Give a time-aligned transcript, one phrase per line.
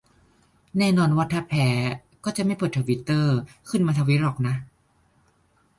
[0.77, 1.67] แน่นอนว่าถ้าแพ้
[2.23, 3.37] ก็จะไม่เปิดทวิตเตอร์
[3.69, 4.55] ขึ้นมาทวีตหรอกนะ